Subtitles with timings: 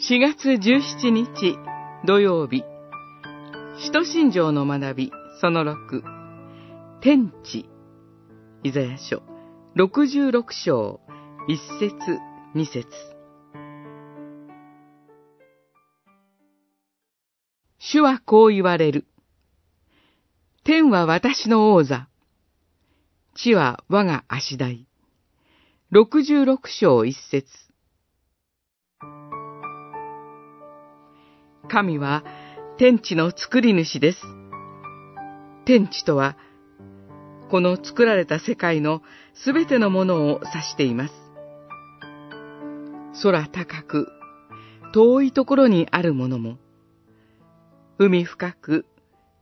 [0.00, 1.58] 4月17日
[2.06, 2.62] 土曜日、
[3.80, 6.02] 使徒信条の学びその6、
[7.00, 7.68] 天地、
[8.62, 9.24] イザヤ書
[9.74, 11.00] 66章
[11.48, 12.20] 1節
[12.54, 12.86] 2節
[17.80, 19.04] 主はこう言われる。
[20.62, 22.08] 天は私の王座。
[23.34, 24.86] 地は我が足台。
[25.90, 27.67] 66章1節
[31.68, 32.24] 神は
[32.78, 34.18] 天地の作り主です。
[35.66, 36.36] 天地とは、
[37.50, 39.02] この作られた世界の
[39.34, 41.14] すべてのものを指しています。
[43.22, 44.08] 空高く、
[44.94, 46.56] 遠いところにあるものも、
[47.98, 48.86] 海深く、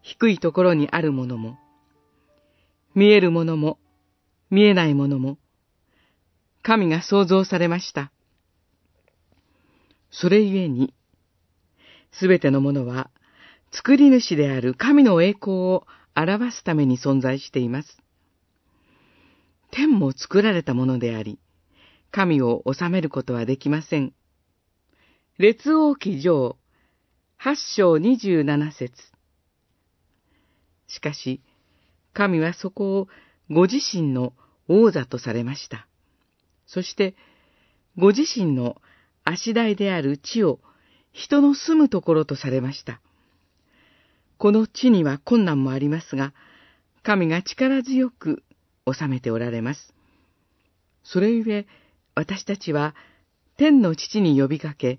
[0.03, 1.59] 低いところにあるものも、
[2.95, 3.79] 見えるものも、
[4.51, 5.39] 見えないものも、
[6.63, 8.11] 神が創造されました。
[10.11, 10.95] それゆえに、
[12.13, 13.11] すべてのものは、
[13.73, 18.03] 作り主である神の栄光を表すために存在しています。
[19.71, 21.39] 天も作られたものであり、
[22.11, 24.15] 神を治めることはできません。
[25.39, 26.57] 列王記上、
[27.37, 28.95] 八章二十七節
[30.89, 31.43] しかし、
[32.15, 33.09] 神はそこを
[33.51, 34.33] ご自身の
[34.69, 35.87] 王座とされました。
[36.67, 37.15] そして、
[37.99, 38.77] ご自身の
[39.25, 40.61] 足台である地を
[41.17, 43.01] 人の住むところとされました。
[44.37, 46.35] この地には困難もありますが、
[47.03, 48.43] 神が力強く
[48.85, 49.95] 治めておられます。
[51.05, 51.67] それゆえ、
[52.15, 52.95] 私たちは
[53.57, 54.99] 天の父に呼びかけ、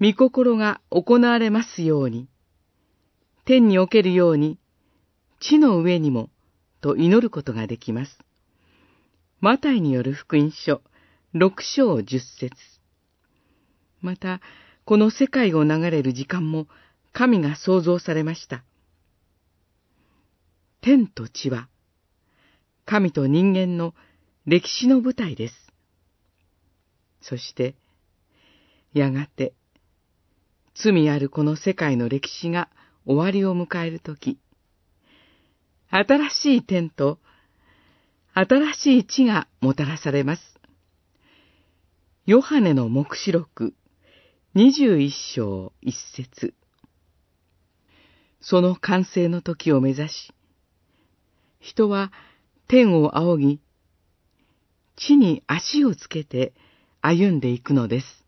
[0.00, 2.26] 御心が行われますように、
[3.44, 4.58] 天におけるように、
[5.38, 6.28] 地の上にも、
[6.80, 8.18] と祈ることができます。
[9.40, 10.82] マタイによる福音書、
[11.32, 12.73] 六章十節
[14.04, 14.42] また、
[14.84, 16.66] この世界を流れる時間も
[17.14, 18.62] 神が創造されました。
[20.82, 21.68] 天と地は、
[22.84, 23.94] 神と人間の
[24.44, 25.54] 歴史の舞台です。
[27.22, 27.76] そして、
[28.92, 29.54] やがて、
[30.74, 32.68] 罪あるこの世界の歴史が
[33.06, 34.38] 終わりを迎えるとき、
[35.88, 37.18] 新しい天と
[38.34, 40.42] 新しい地がもたらされます。
[42.26, 43.72] ヨハネの目視録
[44.56, 46.54] 21章1節
[48.40, 50.32] その完成の時を目指し、
[51.58, 52.12] 人は
[52.68, 53.60] 天を仰ぎ、
[54.94, 56.54] 地に足をつけて
[57.00, 58.23] 歩んでいくのです。